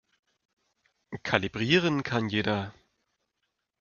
[1.21, 2.73] Kalibrieren kann jeder.